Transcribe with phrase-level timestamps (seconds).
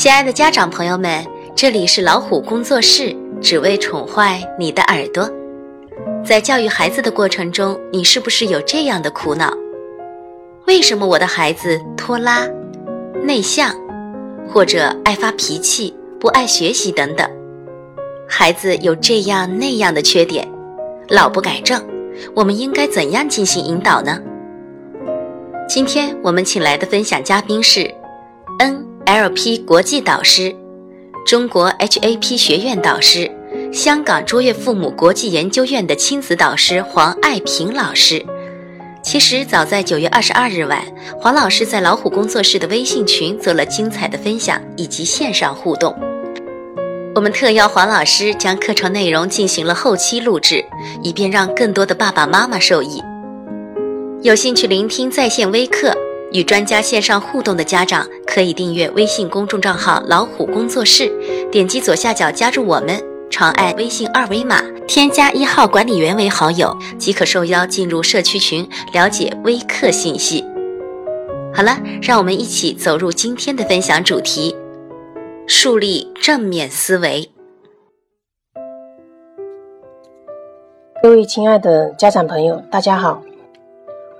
[0.00, 1.22] 亲爱的家长朋友们，
[1.54, 5.28] 这里是老虎工作室，只为宠坏你的耳朵。
[6.24, 9.52] 在教育孩子的过程中，你是不是有这样的苦恼？
[10.66, 12.48] 为什么我的孩子拖拉、
[13.22, 13.74] 内向，
[14.48, 17.30] 或者爱发脾气、不爱学习等等？
[18.26, 20.48] 孩子有这样那样的缺点，
[21.10, 21.78] 老不改正，
[22.34, 24.18] 我们应该怎样进行引导呢？
[25.68, 27.94] 今天我们请来的分享嘉宾是
[29.06, 30.54] L.P 国际导师、
[31.26, 33.30] 中国 HAP 学院导师、
[33.72, 38.24] 香港卓越父母国际研究院的亲子导师黄爱平老师。
[39.02, 40.84] 其实早在九月二十二日晚，
[41.18, 45.96] 黄老师在老虎工作室的微信群做了精彩的分享以及线上互动。
[47.14, 50.64] 我们特邀黄老师将课程内容进行了后期录制，
[51.02, 53.02] 以便让更多的爸爸妈妈受益。
[54.22, 55.96] 有兴趣聆听在线微课
[56.32, 61.12] 与专家线上互动的家长，可以订阅微信公众账号“老虎工作室”，
[61.50, 70.44] 点击左下角加入我们，长按微信二维码添加一号管理员为好友，即可受邀进入社区群了解微课信息。
[71.52, 74.54] 好了，让我们一起走入今天的分享主题：
[75.48, 77.28] 树立正面思维。
[81.02, 83.20] 各位亲爱的家长朋友，大家好。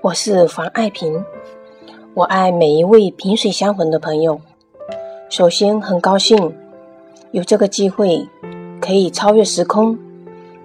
[0.01, 1.23] 我是黄爱萍，
[2.13, 4.41] 我爱每一位萍水相逢的朋友。
[5.29, 6.53] 首先，很高兴
[7.31, 8.27] 有这个机会
[8.81, 9.97] 可以超越时空，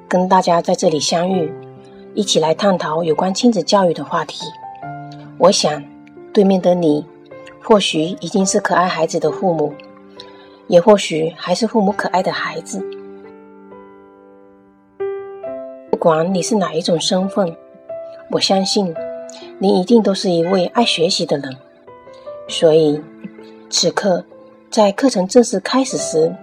[0.08, 1.54] 跟大家在这里相遇，
[2.14, 4.44] 一起来探讨有关亲子教育的话题。
[5.38, 5.80] 我想，
[6.34, 7.06] 对面的你，
[7.62, 9.72] 或许已经是可爱孩子的父母，
[10.66, 12.84] 也或许还是父母可爱的孩子。
[15.92, 17.56] 不管你是哪一种身份，
[18.32, 18.92] 我相信。
[19.58, 21.56] 你一定都是一位爱学习的人，
[22.46, 23.00] 所以
[23.70, 24.22] 此刻
[24.70, 26.34] 在课程正式开始时，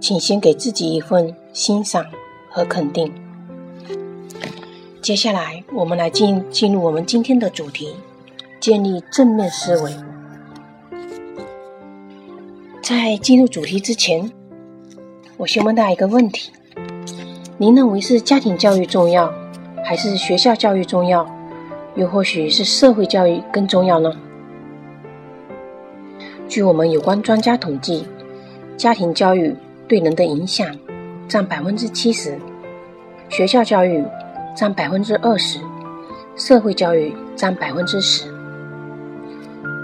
[0.00, 2.04] 请先给自己一份欣赏
[2.50, 3.12] 和肯定。
[5.00, 7.94] 接下来，我们来进进入我们今天的主题：
[8.58, 9.94] 建立正面思维。
[12.82, 14.32] 在进入主题之前，
[15.36, 16.50] 我先问大家一个问题：
[17.56, 19.32] 您认为是家庭教育重要，
[19.84, 21.37] 还是学校教育重要？
[21.98, 24.14] 又或许是社会教育更重要呢？
[26.48, 28.06] 据我们有关专家统计，
[28.76, 29.52] 家庭教育
[29.88, 30.68] 对人的影响
[31.26, 32.38] 占百分之七十，
[33.28, 34.04] 学校教育
[34.54, 35.58] 占百分之二十，
[36.36, 38.32] 社会教育占百分之十。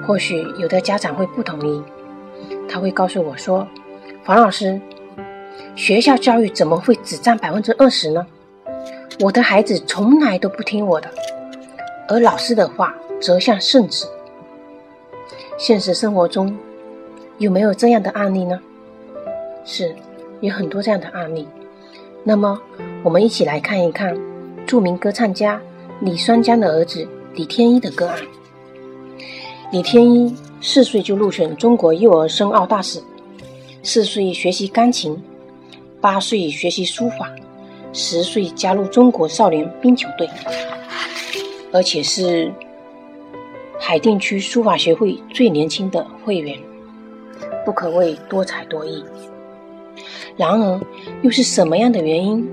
[0.06, 1.82] 或许有的家长会不同意，
[2.68, 3.66] 他会告诉我说
[4.24, 4.80] ：“黄老师，
[5.74, 8.24] 学校教育怎么会只占百分之二十呢？
[9.18, 11.10] 我的孩子从来都不听我的。”
[12.08, 14.06] 而老师的话则像圣旨。
[15.56, 16.56] 现实生活中
[17.38, 18.60] 有没有这样的案例呢？
[19.64, 19.94] 是，
[20.40, 21.46] 有很多这样的案例。
[22.22, 22.60] 那么，
[23.02, 24.16] 我们一起来看一看
[24.66, 25.60] 著名歌唱家
[26.00, 28.18] 李双江的儿子李天一的个案。
[29.70, 33.02] 李天一四岁就入选中国幼儿申奥大使，
[33.82, 35.22] 四岁学习钢琴，
[36.00, 37.30] 八岁学习书法，
[37.92, 40.28] 十岁加入中国少年冰球队。
[41.74, 42.52] 而且是
[43.80, 46.56] 海淀区书法协会最年轻的会员，
[47.64, 49.04] 不可谓多才多艺。
[50.36, 50.80] 然而，
[51.22, 52.48] 又是什么样的原因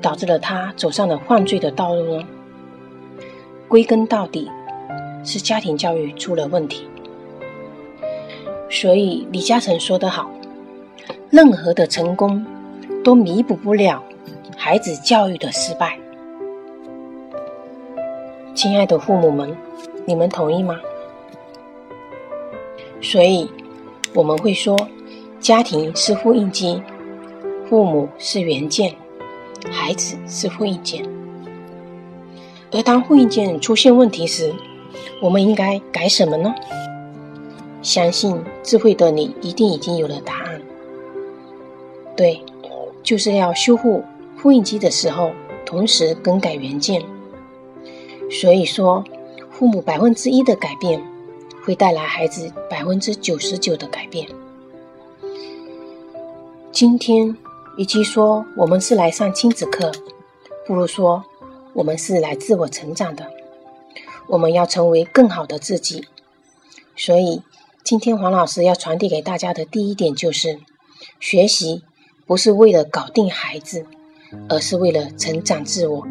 [0.00, 2.26] 导致了他走上了犯罪的道路呢？
[3.68, 4.50] 归根到底，
[5.22, 6.88] 是家庭教育出了问题。
[8.70, 10.30] 所以，李嘉诚说得好
[11.28, 12.42] ：“任何的成功
[13.04, 14.02] 都弥补不了
[14.56, 15.98] 孩子教育的失败。”
[18.68, 19.56] 亲爱的父母们，
[20.06, 20.74] 你们同意吗？
[23.00, 23.48] 所以
[24.12, 24.76] 我们会说，
[25.38, 26.82] 家庭是复印机，
[27.70, 28.92] 父母是原件，
[29.70, 31.08] 孩子是复印件。
[32.72, 34.52] 而当复印件出现问题时，
[35.22, 36.52] 我们应该改什么呢？
[37.82, 40.60] 相信智慧的你一定已经有了答案。
[42.16, 42.42] 对，
[43.04, 44.02] 就是要修复
[44.36, 45.30] 复印机的时候，
[45.64, 47.00] 同时更改原件。
[48.30, 49.04] 所以说，
[49.50, 51.02] 父母百分之一的改变，
[51.64, 54.28] 会带来孩子百分之九十九的改变。
[56.72, 57.36] 今天，
[57.76, 59.92] 与其说我们是来上亲子课，
[60.66, 61.24] 不如说
[61.72, 63.30] 我们是来自我成长的。
[64.28, 66.04] 我们要成为更好的自己。
[66.96, 67.42] 所以，
[67.84, 70.58] 今天黄老师要传递给大家的第一点就是：
[71.20, 71.84] 学习
[72.26, 73.86] 不是为了搞定孩子，
[74.48, 76.06] 而是为了成长自我。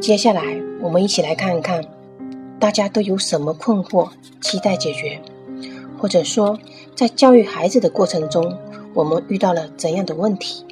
[0.00, 0.42] 接下来，
[0.80, 1.84] 我们一起来看一看
[2.60, 4.08] 大家都有什么困惑，
[4.40, 5.20] 期待解决，
[5.98, 6.56] 或者说
[6.94, 8.56] 在教育孩子的过程中，
[8.94, 10.64] 我们遇到了怎样的问题？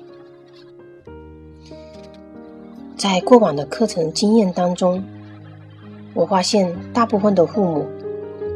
[2.97, 5.03] 在过往的课程经验当中，
[6.15, 7.85] 我发现大部分的父母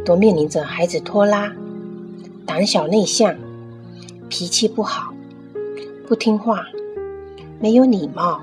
[0.04, 1.52] 都面临着孩子拖拉、
[2.46, 3.34] 胆小内向、
[4.28, 5.12] 脾气不好、
[6.06, 6.64] 不听话、
[7.58, 8.40] 没有礼貌、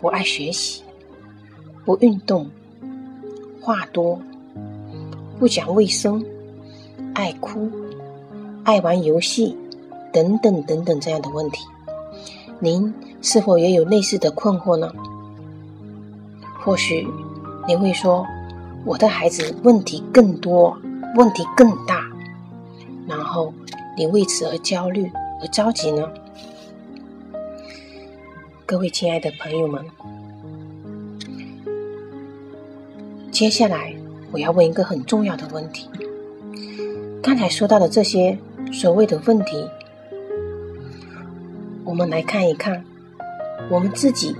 [0.00, 0.82] 不爱学习、
[1.84, 2.48] 不运动。
[3.60, 4.20] 话多，
[5.38, 6.24] 不讲卫生，
[7.14, 7.70] 爱哭，
[8.64, 9.56] 爱玩游戏，
[10.12, 11.64] 等等等等这样的问题，
[12.58, 14.92] 您是否也有类似的困惑呢？
[16.60, 17.06] 或许
[17.68, 18.26] 您会说，
[18.84, 20.76] 我的孩子问题更多，
[21.14, 22.04] 问题更大，
[23.06, 23.54] 然后
[23.96, 25.08] 你为此而焦虑
[25.40, 26.08] 而着急呢？
[28.66, 29.84] 各位亲爱的朋友们。
[33.32, 33.96] 接下来，
[34.30, 35.88] 我要问一个很重要的问题。
[37.22, 38.38] 刚才说到的这些
[38.70, 39.66] 所谓的问题，
[41.82, 42.84] 我们来看一看，
[43.70, 44.36] 我们自己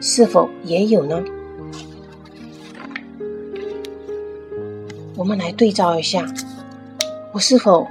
[0.00, 1.22] 是否也有呢？
[5.16, 6.26] 我们来对照一下，
[7.32, 7.86] 我是否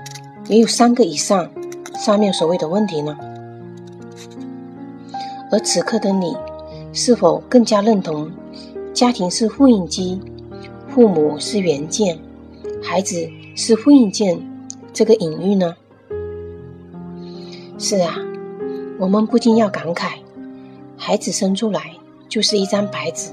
[0.50, 1.50] 也有三个以上
[1.95, 3.18] 上面所谓的问题呢？
[5.54, 6.36] 而此刻的你，
[6.92, 8.30] 是否更加认同？
[8.93, 10.19] 家庭是复印机，
[10.87, 12.19] 父母是原件，
[12.79, 14.39] 孩子是复印件，
[14.93, 15.75] 这个隐喻呢？
[17.79, 18.15] 是啊，
[18.99, 20.17] 我们不禁要感慨，
[20.95, 21.91] 孩子生出来
[22.29, 23.31] 就是一张白纸，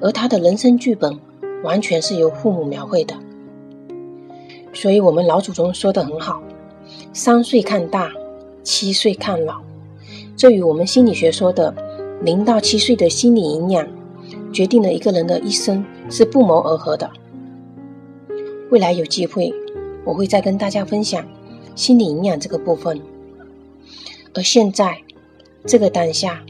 [0.00, 1.14] 而他的人生剧本
[1.62, 3.14] 完全是由父母描绘的。
[4.72, 6.42] 所以，我们老祖宗说的很好
[7.12, 8.10] ：“三岁看大，
[8.62, 9.60] 七岁看老。”
[10.38, 11.74] 这与我们心理学说的
[12.22, 13.86] 零到七岁的心理营养。
[14.56, 17.10] 决定了一个人的一生是不谋而合的。
[18.70, 19.52] 未来有机会，
[20.02, 21.22] 我会再跟大家分享
[21.74, 22.98] 心理营养这个部分。
[24.32, 24.96] 而现在，
[25.66, 26.42] 这个当下，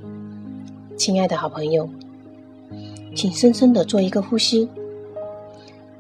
[0.97, 1.91] 亲爱的好朋友，
[3.17, 4.69] 请深深的做一个呼吸，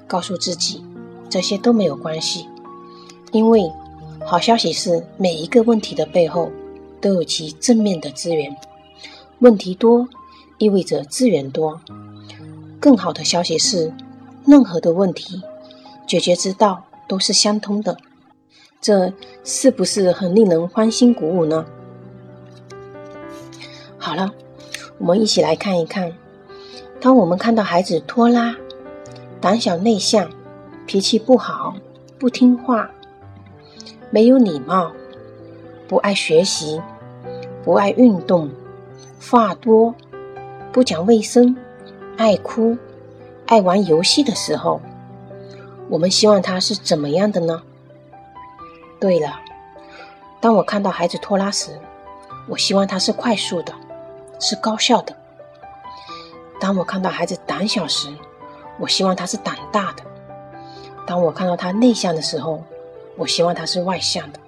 [0.07, 0.85] 告诉自己，
[1.29, 2.47] 这些都没有关系，
[3.33, 3.69] 因为
[4.25, 6.53] 好消息是，每一个问题的背后
[7.01, 8.57] 都有其正面的资源。
[9.41, 10.09] 问题多。
[10.59, 11.81] 意味着资源多。
[12.81, 13.93] 更好的消息是，
[14.47, 15.43] 任何的问题
[16.07, 17.97] 解决之道都是相通的。
[18.81, 19.13] 这
[19.43, 21.65] 是不是很令人欢欣鼓舞呢？
[23.99, 24.33] 好了，
[24.99, 26.13] 我们一起来看一看：
[27.01, 28.55] 当我们看到孩子拖拉、
[29.41, 30.31] 胆小内向、
[30.87, 31.75] 脾气不好、
[32.19, 32.89] 不听话、
[34.11, 34.93] 没有礼貌、
[35.89, 36.81] 不爱学习、
[37.65, 38.49] 不爱运动、
[39.21, 39.95] 话多。
[40.77, 41.57] 不讲卫生，
[42.19, 42.77] 爱哭，
[43.47, 44.79] 爱玩游戏的时候，
[45.89, 47.63] 我们希望他是怎么样的呢？
[49.01, 49.41] 对了，
[50.39, 51.71] 当我看到孩子拖拉时，
[52.47, 53.73] 我希望他是快速的，
[54.39, 55.15] 是高效的；
[56.61, 58.15] 当我看到孩子胆小时，
[58.79, 60.03] 我希望他是胆大的；
[61.07, 62.63] 当我看到他内向的时候，
[63.17, 64.39] 我希望他是外向的；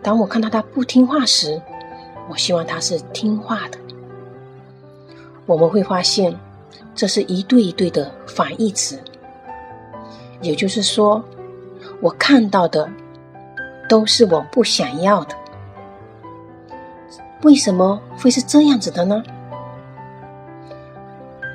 [0.00, 1.60] 当我看到他不听话时，
[2.30, 3.78] 我希望他是听话的。
[5.46, 6.34] 我们会发现，
[6.94, 8.98] 这是一对一对的反义词。
[10.40, 11.22] 也就是说，
[12.00, 12.88] 我看到的
[13.88, 15.34] 都是我不想要的。
[17.42, 19.22] 为什么会是这样子的呢？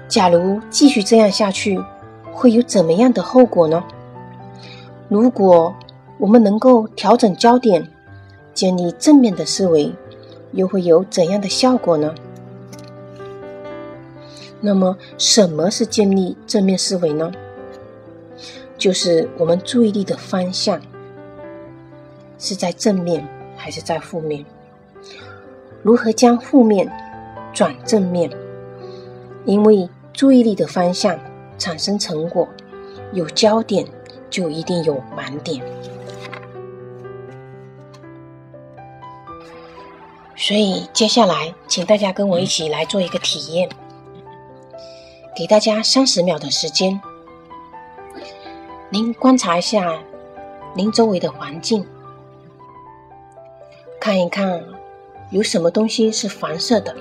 [0.08, 1.80] 假如继续这样下去，
[2.32, 3.84] 会有怎么样的后果呢？
[5.08, 5.74] 如果
[6.18, 7.88] 我们能够调整焦点，
[8.54, 9.96] 建立正面的思维，
[10.52, 12.13] 又会有怎样的效果呢？
[14.62, 17.32] 那么，什么是建立正面思维呢？
[18.78, 20.82] 就是我们注意力的方向
[22.38, 24.46] 是在正面还是在负面？
[25.82, 26.89] 如何将负面
[27.54, 28.30] 转正面？
[29.46, 31.18] 因为注意力的方向
[31.58, 32.48] 产生成果，
[33.13, 33.86] 有焦点
[34.30, 35.63] 就一定有盲点。
[40.36, 43.70] 所以，接下来请大家跟我一起来做一个体验。
[45.39, 47.00] 给大家三十秒的时间，
[48.89, 49.98] 您观察一下
[50.75, 51.88] 您周围的环境，
[54.01, 54.62] 看一看
[55.31, 56.93] 有什么东西是黄色的。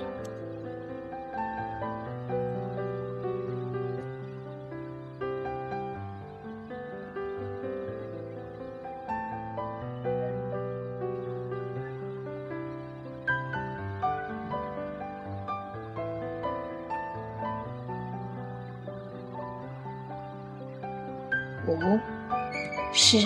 [23.11, 23.17] 四、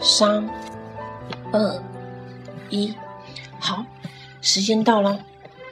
[0.00, 0.44] 三、
[1.52, 1.82] 二、
[2.70, 2.92] 一，
[3.60, 3.84] 好，
[4.42, 5.24] 时间到了，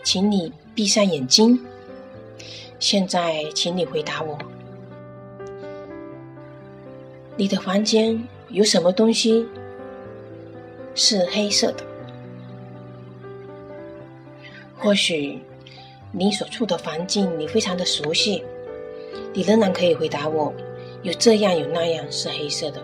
[0.04, 1.58] 请你闭上眼睛。
[2.78, 4.38] 现在，请你回答我：
[7.36, 9.44] 你的房间有什么东西
[10.94, 11.84] 是黑色的？
[14.76, 15.42] 或许
[16.12, 18.44] 你所处的环境你非常的熟悉，
[19.32, 20.54] 你仍然可以回答我：
[21.02, 22.80] 有这样有那样是黑色的。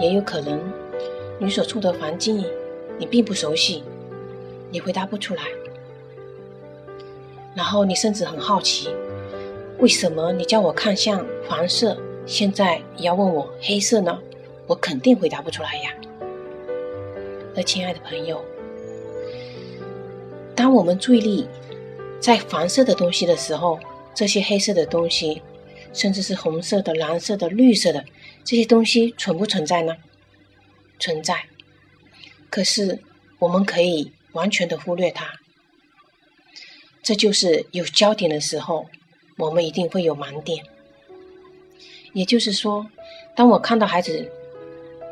[0.00, 0.58] 也有可能
[1.38, 2.44] 你所处的环境
[2.98, 3.84] 你并不熟悉，
[4.70, 5.42] 你回答不出来。
[7.54, 8.88] 然后你甚至很好奇，
[9.78, 14.18] 为什么你叫我看向黄色，现在要问我黑色呢？
[14.66, 15.90] 我肯定回答不出来呀。
[17.54, 18.40] 那亲爱的朋友，
[20.54, 21.48] 当我们注意力
[22.20, 23.80] 在黄色的东西的时候，
[24.14, 25.42] 这些黑色的东西，
[25.92, 28.04] 甚至是红色的、蓝色的、绿色的
[28.44, 29.96] 这些东西存不存在呢？
[30.98, 31.44] 存在。
[32.50, 32.98] 可是
[33.38, 35.38] 我们可以完全的忽略它。
[37.02, 38.86] 这就是有焦点的时候，
[39.36, 40.64] 我们一定会有盲点。
[42.12, 42.90] 也就是说，
[43.36, 44.30] 当我看到孩子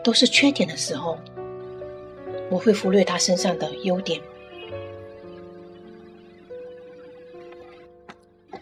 [0.02, 1.16] 都是缺点的时候，
[2.50, 4.20] 我会忽略他身上的优点。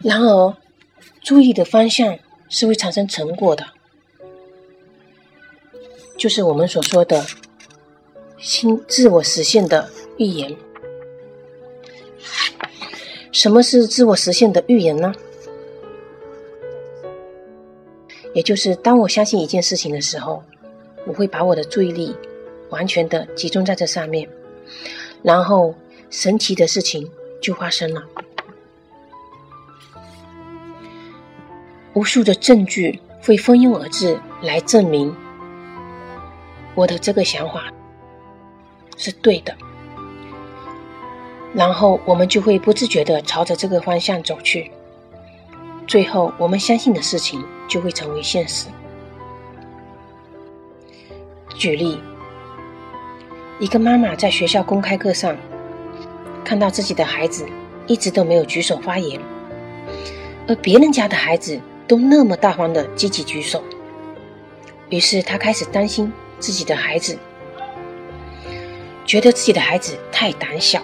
[0.00, 0.56] 然而，
[1.22, 2.16] 注意的方向
[2.48, 3.66] 是会产生成果的，
[6.16, 7.24] 就是我们所说的
[8.38, 10.56] “新自我实现的预言”。
[13.32, 15.12] 什么是自我实现的预言呢？
[18.32, 20.42] 也就是当我相信一件事情的时候，
[21.06, 22.16] 我会把我的注意力
[22.70, 24.28] 完全的集中在这上面，
[25.22, 25.74] 然后
[26.10, 27.10] 神奇的事情
[27.42, 28.02] 就发生了。
[31.94, 35.14] 无数的证据会蜂拥而至，来证明
[36.76, 37.64] 我的这个想法
[38.96, 39.52] 是对的。
[41.52, 44.70] 然后我们就会不自觉地朝着这个方向走去，
[45.86, 48.66] 最后我们相信的事情就会成为现实。
[51.54, 51.98] 举例，
[53.58, 55.34] 一个妈妈在学校公开课上
[56.44, 57.46] 看到自己的孩子
[57.86, 59.18] 一直都没有举手发言，
[60.46, 63.64] 而别人家的孩子都那么大方的积极举手，
[64.90, 67.18] 于是她开始担心自己的孩子，
[69.04, 70.82] 觉得自己的孩子太胆小。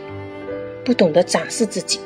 [0.85, 2.01] 不懂得展示自己，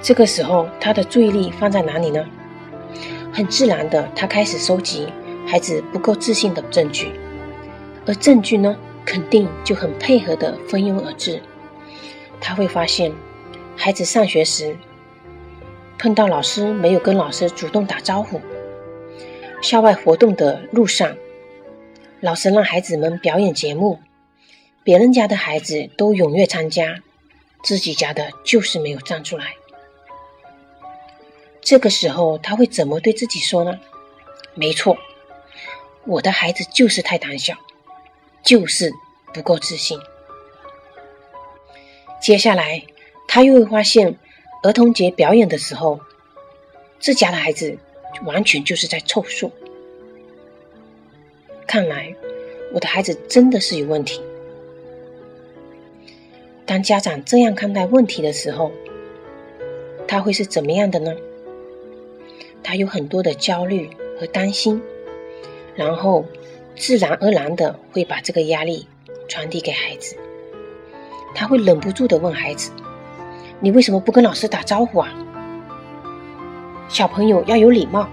[0.00, 2.24] 这个时候他的注意力放在哪里呢？
[3.32, 5.12] 很自然的，他开始收集
[5.48, 7.10] 孩子不够自信的证据，
[8.06, 11.42] 而证据呢，肯定就很配合的蜂拥而至。
[12.40, 13.12] 他会发现，
[13.76, 14.76] 孩子上学时
[15.98, 18.40] 碰到老师没有跟老师主动打招呼，
[19.60, 21.16] 校外活动的路上，
[22.20, 24.00] 老师让孩子们表演节目。
[24.82, 27.00] 别人家的孩子都踊跃参加，
[27.62, 29.54] 自己家的就是没有站出来。
[31.60, 33.78] 这个时候他会怎么对自己说呢？
[34.54, 34.96] 没错，
[36.06, 37.54] 我的孩子就是太胆小，
[38.42, 38.90] 就是
[39.34, 40.00] 不够自信。
[42.18, 42.82] 接下来
[43.28, 44.18] 他又会发现，
[44.62, 46.00] 儿童节表演的时候，
[46.98, 47.78] 自家的孩子
[48.24, 49.50] 完全就是在凑数。
[51.66, 52.14] 看来
[52.72, 54.20] 我的孩子真的是有问题。
[56.66, 58.70] 当家长这样看待问题的时候，
[60.06, 61.14] 他会是怎么样的呢？
[62.62, 64.80] 他有很多的焦虑和担心，
[65.74, 66.24] 然后
[66.76, 68.86] 自然而然的会把这个压力
[69.28, 70.16] 传递给孩子。
[71.34, 72.70] 他会忍不住的问孩子
[73.60, 75.12] ：“你为什么不跟老师打招呼啊？”
[76.90, 78.08] 小朋友要有礼貌。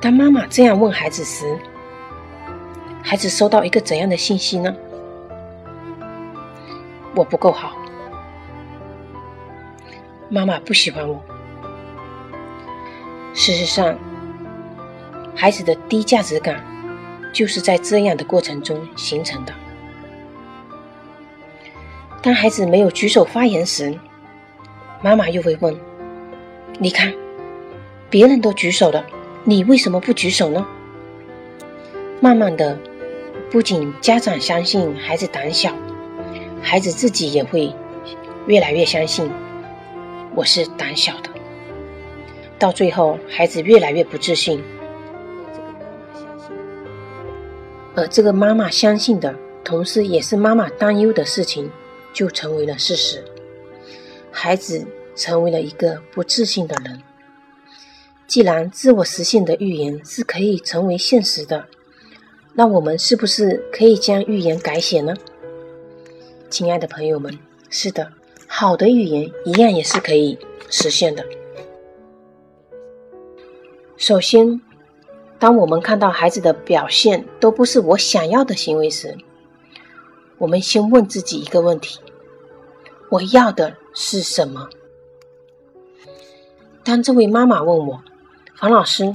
[0.00, 1.56] 当妈妈这样问孩子时，
[3.04, 4.74] 孩子收到一个怎样的信息呢？
[7.14, 7.72] 我不够好，
[10.28, 11.22] 妈妈不喜欢我。
[13.32, 13.96] 事实上，
[15.36, 16.60] 孩子的低价值感
[17.32, 19.54] 就是在这样的过程中形成的。
[22.20, 23.96] 当孩子没有举手发言时，
[25.00, 25.74] 妈妈又会问
[26.78, 27.12] ：“你看，
[28.10, 29.04] 别人都举手了，
[29.44, 30.66] 你为什么不举手呢？”
[32.20, 32.78] 慢慢的，
[33.50, 35.72] 不仅家长相信孩子胆小。
[36.60, 37.72] 孩子自己也会
[38.46, 39.30] 越来越相信
[40.34, 41.30] 我是胆小的，
[42.58, 44.62] 到最后，孩子越来越不自信。
[47.94, 49.34] 而这个妈妈相信的，
[49.64, 51.70] 同时也是妈妈担忧的事情，
[52.12, 53.24] 就成为了事实。
[54.30, 54.86] 孩子
[55.18, 57.02] 成为了一个不自信的人。
[58.28, 61.66] 既然自我实现的预言是可以成为现实的，
[62.54, 65.14] 那我们是不是可以将预言改写呢？
[66.48, 67.36] 亲爱的朋友们，
[67.68, 68.12] 是的，
[68.46, 70.38] 好的预言一样也是可以
[70.70, 71.24] 实现的。
[73.96, 74.60] 首先，
[75.38, 79.16] 当我们看到孩子的表现都不是我想要的行为时，
[80.36, 81.98] 我们先问自己一个问题：
[83.10, 84.68] 我要的是什么？
[86.88, 88.02] 当这位妈妈问我
[88.56, 89.12] ：“房老师，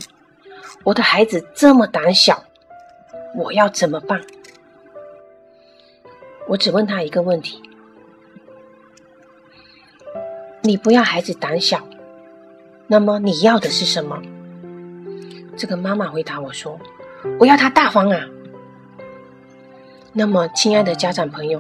[0.84, 2.44] 我的孩子这么胆小，
[3.36, 4.22] 我要怎么办？”
[6.48, 7.60] 我只问他一个问题
[10.62, 11.82] ：“你不要孩子胆小，
[12.86, 14.22] 那么你要的是什么？”
[15.58, 16.80] 这个妈妈回答我说
[17.42, 18.28] ：“我要他大方啊。”
[20.14, 21.60] 那么，亲爱的家长朋友，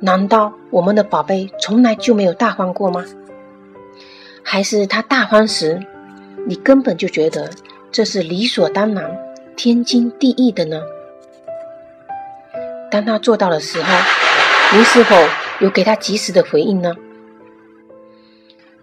[0.00, 3.02] 难道我们的宝贝从来就没有大方过吗？
[4.42, 5.80] 还是他大方时，
[6.46, 7.50] 你根本就觉得
[7.92, 9.16] 这是理所当然、
[9.56, 10.80] 天经地义的呢？
[12.90, 13.88] 当他做到的时候，
[14.72, 15.14] 您是否
[15.60, 16.94] 有给他及时的回应呢？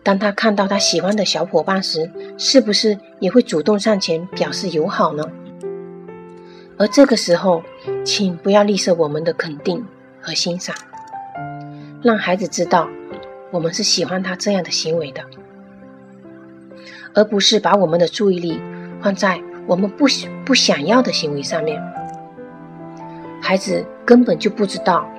[0.03, 5.23] 当他看到他喜欢的小伙伴时，是不是也会主动上前表示友好呢？
[6.77, 7.61] 而这个时候，
[8.05, 9.85] 请不要吝啬我们的肯定
[10.21, 10.73] 和欣赏，
[12.01, 12.87] 让孩子知道
[13.51, 15.21] 我们是喜欢他这样的行为的，
[17.17, 18.61] 而不是把我们的注意力
[19.01, 20.05] 放在我们不
[20.45, 21.81] 不想要的行为上面。
[23.41, 25.09] 孩子根本就不知道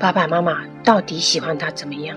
[0.00, 2.16] 爸爸妈妈到底喜欢他怎么样。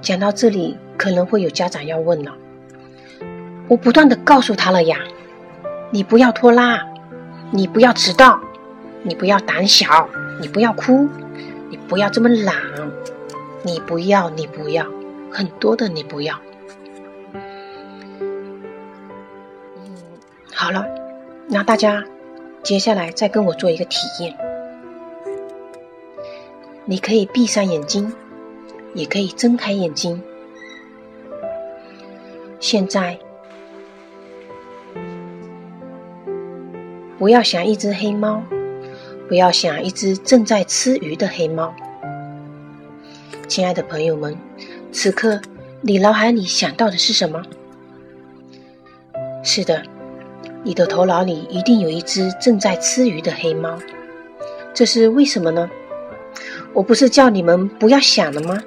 [0.00, 2.32] 讲到这里，可能会有家长要问了：
[3.68, 4.96] 我不断的告诉他了呀，
[5.90, 6.82] 你不要拖拉，
[7.50, 8.40] 你不要迟到，
[9.02, 10.08] 你不要胆小，
[10.40, 11.06] 你不要哭，
[11.68, 12.54] 你不要这么懒，
[13.62, 14.86] 你不要，你不要，
[15.30, 16.40] 很多的你不要。
[20.58, 20.86] 好了，
[21.48, 22.02] 那大家
[22.62, 24.34] 接下来再跟我做一个体验，
[26.86, 28.10] 你可以闭上眼睛。
[28.94, 30.22] 也可以睁开眼睛。
[32.58, 33.18] 现在，
[37.18, 38.42] 不要想一只黑猫，
[39.28, 41.74] 不要想一只正在吃鱼的黑猫。
[43.46, 44.34] 亲爱的朋友们，
[44.90, 45.42] 此刻
[45.82, 47.42] 你脑海里想到的是什么？
[49.42, 49.82] 是的，
[50.66, 53.78] 你的头脑里一定有一只正在吃鱼的黑猫。
[54.74, 55.70] 这是为什么呢？
[56.72, 58.60] 我不是叫你们不要想了吗？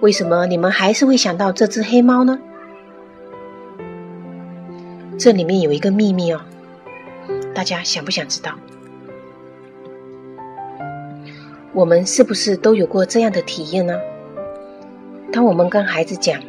[0.00, 2.36] 为什么你们还是会想到这只黑猫呢？
[5.16, 6.40] 这里面有一个秘密哦，
[7.54, 8.54] 大家想不想知道？
[11.72, 13.96] 我们是不是都有过这样的体验呢？
[15.32, 16.42] 当我们跟孩子讲：“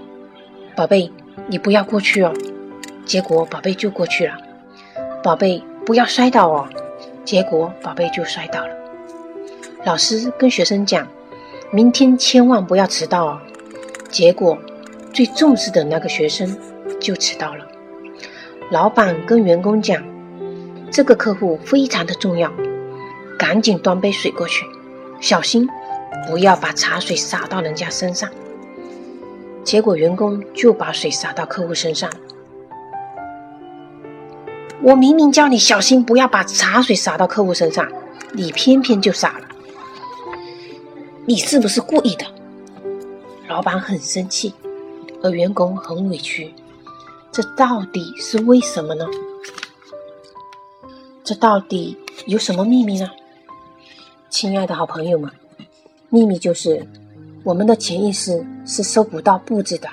[0.75, 1.11] 宝贝，
[1.45, 2.33] 你不要过去哦。”
[3.05, 4.33] 结果宝贝就过去了。
[5.23, 6.67] 宝贝，不要摔倒哦。
[7.23, 8.75] 结果宝贝就摔倒了。
[9.85, 11.07] 老师跟学生讲。
[11.71, 13.41] 明天千万不要迟到哦！
[14.07, 14.55] 结果，
[15.11, 16.55] 最重视的那个学生
[16.99, 17.65] 就迟到了。
[18.69, 20.03] 老板跟员工讲，
[20.91, 22.53] 这个客户非常的重要，
[23.39, 24.63] 赶紧端杯水过去，
[25.19, 25.67] 小心
[26.29, 28.29] 不要把茶水洒到人家身上。
[29.63, 32.07] 结果员工就把水洒到客户身上。
[34.83, 37.89] 我明明叫你小心不要把茶水洒到客户身上，
[38.33, 39.47] 你偏偏就洒了。
[41.25, 42.25] 你是不是故意的？
[43.47, 44.53] 老板很生气，
[45.21, 46.53] 而员工很委屈。
[47.31, 49.05] 这到底是为什么呢？
[51.23, 53.09] 这到底有什么秘密呢？
[54.29, 55.31] 亲爱的好朋友们，
[56.09, 56.85] 秘密就是
[57.45, 59.87] 我们的潜意识是收不到布置的，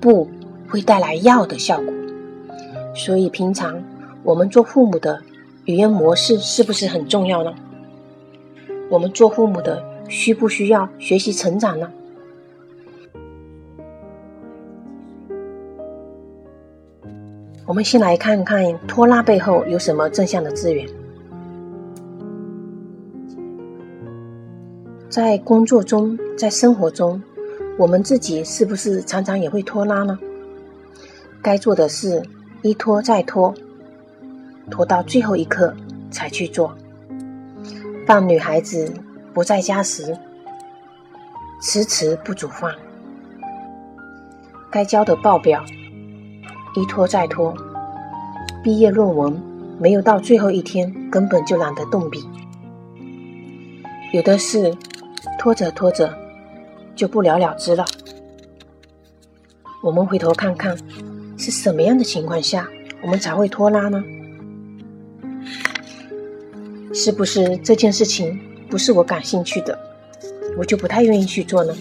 [0.00, 0.30] 布
[0.66, 1.92] 会带来要的效果。
[2.96, 3.80] 所以平常
[4.24, 5.22] 我们做父母的
[5.66, 7.54] 语言模式是不是很重要呢？
[8.90, 9.94] 我们做父母的。
[10.08, 11.90] 需不需要学习成长呢？
[17.66, 20.88] 我们先来看看拖拉背后有什么正向的资源。
[25.08, 27.20] 在工作中，在生活中，
[27.76, 30.16] 我们自己是不是常常也会拖拉呢？
[31.42, 32.22] 该做的事
[32.62, 33.54] 一拖再拖，
[34.70, 35.74] 拖到最后一刻
[36.10, 36.76] 才去做。
[38.06, 38.92] 放女孩子。
[39.34, 40.16] 不在家时，
[41.60, 42.72] 迟迟不煮饭；
[44.70, 45.62] 该交的报表
[46.74, 47.54] 一拖再拖；
[48.64, 49.38] 毕业论文
[49.78, 52.26] 没有到最后一天，根本就懒得动笔。
[54.14, 54.74] 有的事
[55.38, 56.10] 拖着拖着
[56.94, 57.84] 就不了了之了。
[59.82, 60.74] 我们回头看看，
[61.46, 62.68] 是什么样的情况下
[63.00, 64.02] 我们才会拖拉呢？
[66.92, 68.36] 是不是这件事情
[68.68, 69.78] 不是我感兴趣的，
[70.58, 71.72] 我就不太愿意去做呢？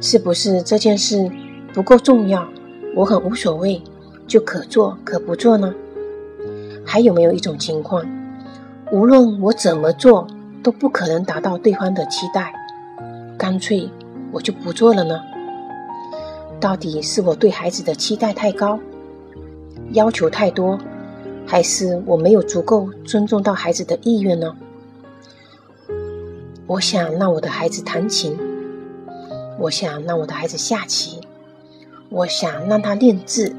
[0.00, 1.30] 是不是这件事
[1.74, 2.48] 不够重要，
[2.94, 3.82] 我很无所谓，
[4.26, 5.74] 就可做可不做呢？
[6.82, 8.02] 还有没有一种情况，
[8.90, 10.26] 无论我怎么做
[10.62, 12.54] 都不可能达到对方的期待，
[13.36, 13.86] 干脆
[14.32, 15.20] 我就不做了呢？
[16.64, 18.80] 到底是我对孩子的期待太高，
[19.92, 20.78] 要求太多，
[21.46, 24.56] 还是我没有足够尊重到孩子的意愿呢？
[26.66, 28.34] 我想让我的孩子弹琴，
[29.58, 31.20] 我想让我的孩子下棋，
[32.08, 33.54] 我想让他练字，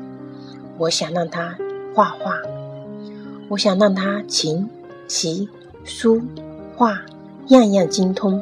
[0.79, 1.55] 我想让他
[1.93, 2.41] 画画，
[3.49, 4.67] 我想让他琴、
[5.07, 5.47] 棋、
[5.83, 6.19] 书、
[6.75, 6.99] 画
[7.49, 8.41] 样样精通。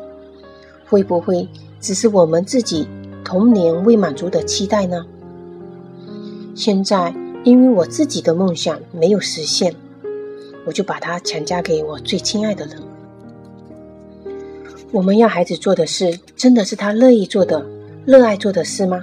[0.87, 1.49] 会不会
[1.81, 2.87] 只是我们自己？
[3.23, 5.05] 童年未满足的期待呢？
[6.55, 9.73] 现在因为我自己的梦想没有实现，
[10.65, 12.81] 我就把它强加给我最亲爱的人。
[14.91, 17.65] 我们要孩子做的事，真的是他乐意做的、
[18.05, 18.99] 热爱做的事吗？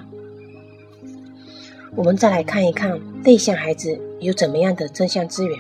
[1.97, 5.59] 我们再来看一看内向孩子有怎么样的正向资源。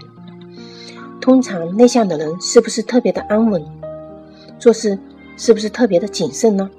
[1.20, 3.62] 通常内向的人是不是特别的安稳？
[4.58, 4.96] 做事
[5.36, 6.70] 是不是特别的谨慎呢？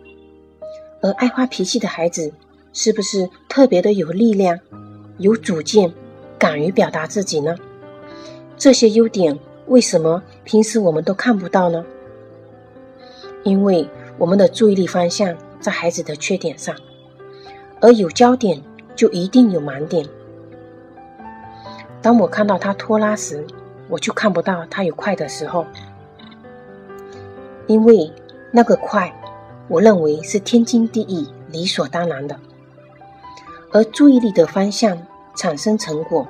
[1.02, 2.32] 而爱发脾气的孩子，
[2.74, 4.60] 是不是特别的有力量、
[5.18, 5.92] 有主见、
[6.38, 7.56] 敢于表达自己呢？
[8.56, 11.84] 这些优点为什么平时我们都看不到呢？
[13.44, 16.76] 因为我们的注意力方向在孩子的缺点上，
[17.80, 18.62] 而有焦点
[18.96, 20.06] 就一定有盲点。
[22.02, 23.46] 当我看到他拖拉时，
[23.90, 25.66] 我就看不到他有快的时候，
[27.66, 28.14] 因为
[28.52, 29.12] 那个快。
[29.72, 32.38] 我认为是天经地义、理所当然的。
[33.72, 35.02] 而注意力的方向
[35.34, 36.28] 产生成果。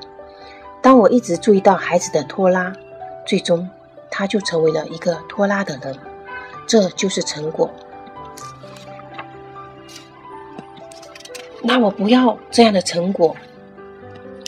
[0.79, 2.71] 当我一直注意到孩子的拖拉，
[3.25, 3.67] 最终
[4.11, 5.97] 他就成为了一个拖拉的人，
[6.67, 7.67] 这就是成果。
[11.63, 13.35] 那我不要这样的成果，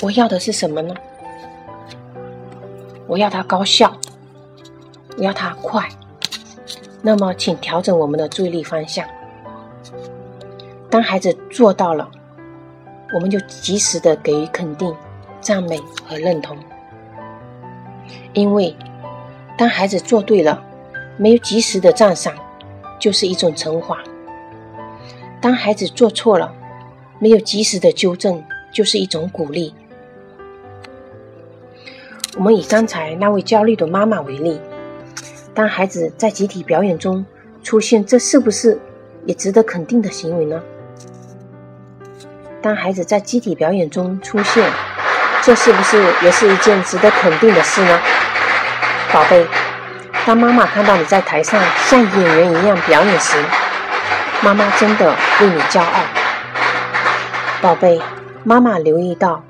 [0.04, 0.94] 我要的是什么呢？
[3.08, 3.98] 我要他高效，
[5.18, 5.90] 我要他快。
[7.06, 9.06] 那么，请调整我们的注意力方向。
[10.90, 12.10] 当孩子做到了，
[13.14, 14.96] 我们就及时的给予肯定、
[15.42, 16.58] 赞美和认同。
[18.32, 18.74] 因为，
[19.58, 20.64] 当孩子做对了，
[21.18, 22.34] 没有及时的赞赏，
[22.98, 23.98] 就是一种惩罚；
[25.42, 26.54] 当孩子做错了，
[27.20, 29.74] 没有及时的纠正，就是一种鼓励。
[32.38, 34.58] 我们以刚才那位焦虑的妈妈为例。
[35.56, 37.24] 当孩子在集体表演中
[37.62, 38.80] 出现，这是不是
[39.26, 40.62] 也值得肯定的行为呢？
[42.62, 44.68] 当孩子在集体表演中出现，
[45.44, 48.00] 这是不是也是一件值得肯定的事呢？
[49.12, 49.46] 宝贝，
[50.26, 53.38] 当妈妈看到你在台上像演员一样表演时，
[54.42, 56.04] 妈妈真的为你骄傲。
[57.62, 58.02] 宝贝，
[58.44, 59.44] 妈妈留意到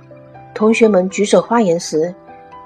[0.53, 2.13] 同学们举手发言时，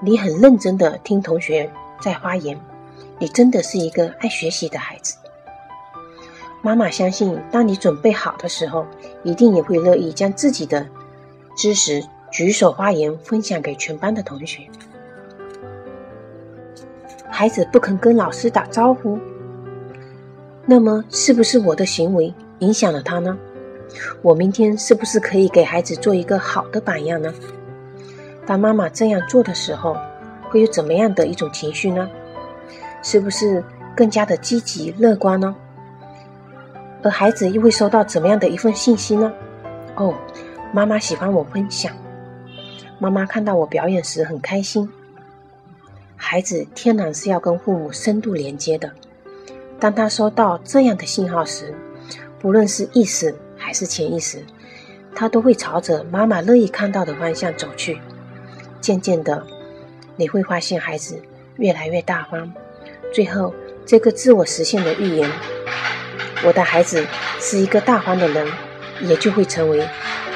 [0.01, 1.69] 你很认真的听同学
[2.01, 2.59] 在发言。
[3.19, 5.15] 你真的是一个爱学习的孩子。
[6.61, 8.85] 妈妈相信，当你准备好的时候，
[9.23, 10.85] 一定也会乐意将自己的
[11.55, 14.63] 知识举手发言，分享给全班的同学。
[17.29, 19.17] 孩子不肯跟老师打招呼，
[20.65, 23.37] 那么是不是我的行为影响了他呢？
[24.21, 27.33] 我明天是不是可以给孩子做一个好的榜样呢？
[28.45, 29.95] 当妈妈这样做的时候，
[30.49, 32.09] 会有怎么样的一种情绪呢？
[33.09, 33.63] 是不是
[33.95, 35.55] 更加的积极乐观呢？
[37.01, 39.31] 而孩子又会收到怎么样的一份信息呢？
[39.95, 40.13] 哦，
[40.73, 41.95] 妈妈喜欢我分享，
[42.99, 44.91] 妈妈看到我表演时很开心。
[46.17, 48.91] 孩子天然是要跟父母深度连接的。
[49.79, 51.73] 当他收到这样的信号时，
[52.41, 54.43] 不论是意识还是潜意识，
[55.15, 58.01] 他都会朝着妈妈乐意看到的方向走去。
[58.81, 59.47] 渐渐的，
[60.17, 61.17] 你会发现孩子
[61.55, 62.51] 越来越大方。
[63.11, 63.53] 最后，
[63.85, 65.29] 这个自我实现的预言，
[66.45, 67.05] 我的孩子
[67.39, 68.47] 是一个大方的人，
[69.01, 69.87] 也就会成为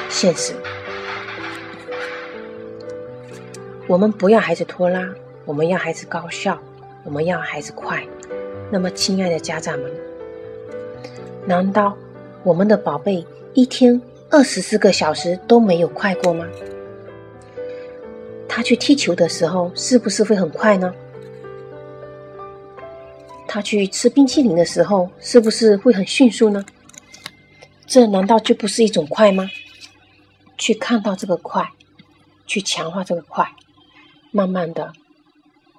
[0.08, 0.52] 现实。
[3.86, 5.06] 我们不要孩子拖拉，
[5.44, 6.58] 我们要孩子高效，
[7.04, 8.02] 我们要孩子快。
[8.70, 9.92] 那么，亲爱的家长们，
[11.46, 11.96] 难道
[12.42, 16.46] 我们的宝贝一天二十四个小时都没有快过吗？
[18.48, 20.92] 他去踢球的时候，是不是会很快呢？
[23.52, 26.64] 他去吃冰淇淋的时候，是不是会很迅速呢？
[27.86, 29.46] 这难道就不是一种快吗？
[30.56, 31.68] 去看到这个快，
[32.46, 33.46] 去强化这个快，
[34.30, 34.90] 慢慢的，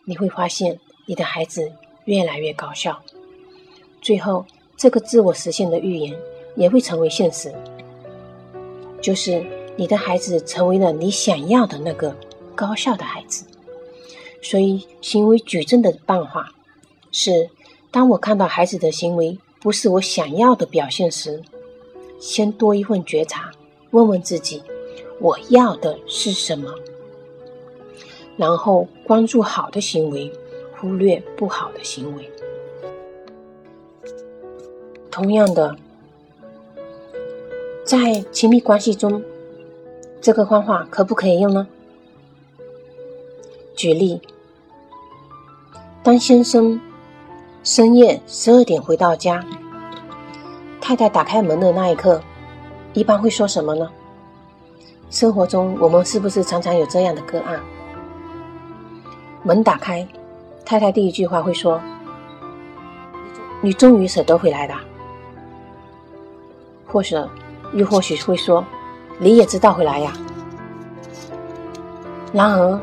[0.05, 1.71] 你会发现你的孩子
[2.05, 3.01] 越来越高效，
[4.03, 4.45] 最后
[4.77, 6.15] 这个自我实现的预言
[6.55, 7.51] 也会成为现实，
[9.01, 9.43] 就是
[9.75, 12.15] 你的孩子成为了你想要的那个
[12.53, 13.43] 高效的孩子。
[14.43, 16.53] 所以，行为举证的办法
[17.11, 17.49] 是：
[17.93, 21.39] 当我看到孩子的行为不是我想要的表现时，
[22.19, 23.51] 先多一份觉察，
[23.91, 24.63] 问问自己，
[25.19, 26.73] 我要的是什么？
[28.35, 30.33] 然后关注好的行为，
[30.75, 32.27] 忽略不好的行为。
[35.11, 35.77] 同样的，
[37.85, 39.23] 在亲密关系中，
[40.19, 41.67] 这个方法可不可以用呢？
[43.75, 44.19] 举例。
[46.01, 46.81] 当先生
[47.63, 49.41] 深夜十二点回到家，
[50.81, 52.21] 太太打开门的那一刻，
[52.91, 53.89] 一般会说什么呢？
[55.09, 57.57] 生活中我们是不是常常有这样的个案？
[59.43, 60.05] 门打开，
[60.65, 61.79] 太太第一句话会说
[63.63, 64.75] ：“你终于舍得回来了。”
[66.85, 67.29] 或者
[67.71, 68.65] 又或许会说
[69.19, 70.11] ：“你也知道回来呀。”
[72.33, 72.77] 然而，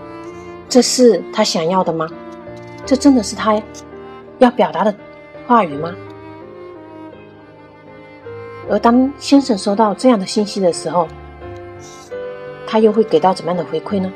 [0.70, 2.08] 这是他想要的吗？
[2.86, 3.60] 这真的是他
[4.40, 4.92] 要表达的
[5.46, 5.94] 话语吗？
[8.68, 11.06] 而当先生收到这样的信息的时候，
[12.66, 14.10] 他又会给到怎么样的回馈呢？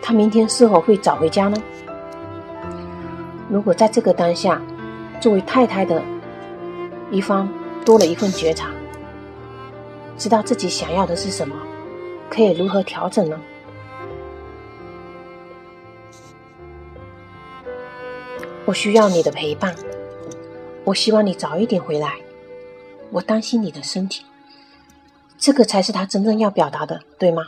[0.00, 1.56] 他明天是否会早回家呢？
[3.48, 4.60] 如果在这个当下，
[5.20, 6.02] 作为太太的
[7.10, 7.48] 一方
[7.84, 8.68] 多了一份觉察，
[10.16, 11.56] 知道自己想要的是什么，
[12.30, 13.40] 可以如何调整呢？
[18.64, 19.74] 我需要你的陪伴，
[20.84, 22.18] 我希望你早一点回来，
[23.10, 24.24] 我担心你的身体，
[25.36, 27.44] 这个才是他真正要表达的，对吗？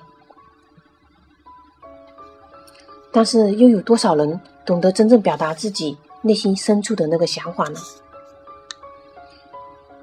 [3.13, 7.79] 但是又有多少人懂得真正表达自己内心深处的那个想法呢？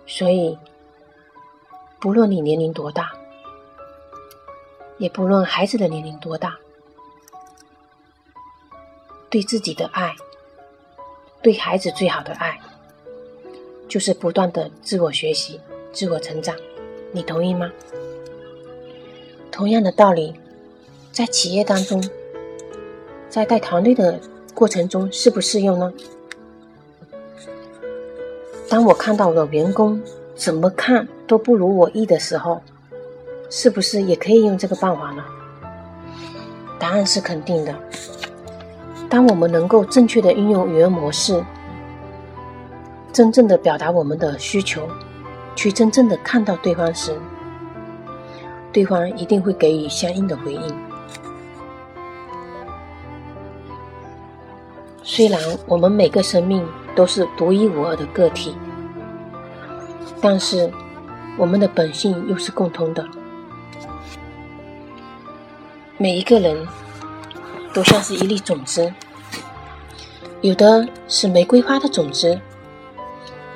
[0.07, 0.57] 所以，
[1.99, 3.11] 不论你年龄多大，
[4.97, 6.57] 也不论孩子的年龄多大，
[9.29, 10.15] 对自己的爱。
[11.41, 12.59] 对孩子最好的爱，
[13.87, 15.59] 就是不断的自我学习、
[15.91, 16.55] 自我成长。
[17.11, 17.71] 你同意吗？
[19.51, 20.33] 同样的道理，
[21.11, 22.01] 在企业当中，
[23.29, 24.19] 在带团队的
[24.53, 25.91] 过程中，适不适用呢？
[28.69, 30.01] 当我看到我的员工
[30.35, 32.61] 怎么看都不如我意的时候，
[33.49, 35.25] 是不是也可以用这个办法呢？
[36.79, 37.75] 答案是肯定的。
[39.11, 41.43] 当我们能够正确的运用语言模式，
[43.11, 44.87] 真正的表达我们的需求，
[45.53, 47.19] 去真正的看到对方时，
[48.71, 50.75] 对方一定会给予相应的回应。
[55.03, 58.55] 虽然我们每个生命都是独一无二的个体，
[60.21, 60.71] 但是
[61.37, 63.05] 我们的本性又是共通的。
[65.97, 66.65] 每一个人。
[67.73, 68.93] 都像是一粒种子，
[70.41, 72.39] 有的是玫瑰花的种子，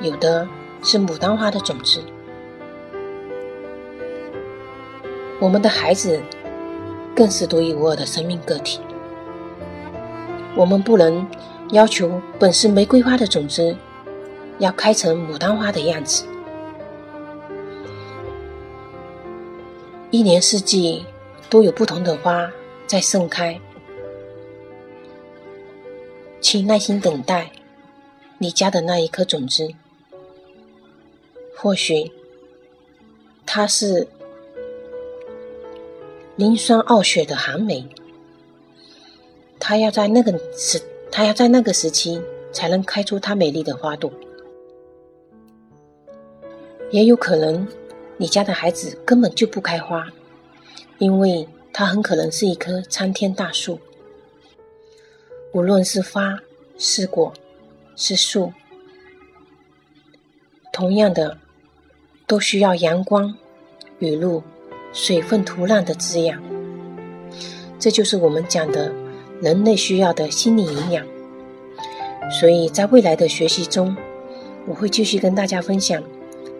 [0.01, 0.47] 有的
[0.83, 1.99] 是牡丹花的种子。
[5.39, 6.21] 我们的孩子
[7.15, 8.79] 更是独一无二的生命个体，
[10.55, 11.27] 我们不能
[11.71, 13.75] 要求本是玫瑰花的种子
[14.59, 16.23] 要开成牡丹花的样子。
[20.11, 21.03] 一年四季
[21.49, 22.47] 都有不同的花
[22.85, 23.59] 在盛开。
[26.47, 27.49] 请耐心等待
[28.37, 29.67] 你家的那一颗种子，
[31.57, 32.11] 或许
[33.47, 34.07] 它是
[36.35, 37.83] 磷酸傲雪的寒梅，
[39.59, 40.79] 它要在那个时，
[41.11, 42.21] 它要在那个时期
[42.53, 44.13] 才能开出它美丽的花朵。
[46.91, 47.67] 也有可能
[48.17, 50.07] 你家的孩子根本就不开花，
[50.99, 53.79] 因为它很可能是一棵参天大树。
[55.55, 56.37] 无论是花、
[56.77, 57.31] 是果、
[57.95, 58.51] 是树，
[60.73, 61.37] 同样的，
[62.27, 63.33] 都需要阳光、
[63.99, 64.43] 雨露、
[64.91, 66.43] 水分、土壤的滋养。
[67.79, 68.93] 这就是我们讲的
[69.41, 71.07] 人类需要的心理营养。
[72.29, 73.95] 所以在未来的学习中，
[74.67, 76.03] 我会继续跟大家分享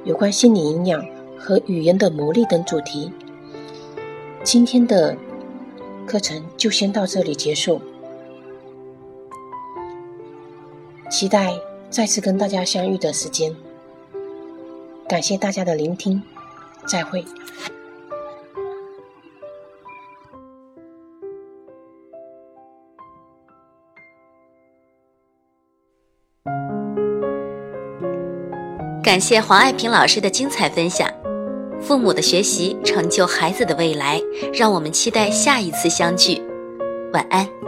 [0.05, 1.05] 有关心理营养
[1.38, 3.12] 和语言的魔力等主题。
[4.41, 5.17] 今天的
[6.08, 7.81] 课程就先到这里结束。
[11.15, 11.58] 期待
[11.89, 13.56] 再次跟大家相遇的时间，
[15.08, 16.21] 感谢大家的聆听，
[16.86, 17.23] 再会。
[29.01, 31.10] 感谢黄爱萍老师的精彩分享。
[31.80, 34.21] 父母的学习成就孩子的未来，
[34.54, 36.41] 让我们期待下一次相聚。
[37.13, 37.64] 晚安。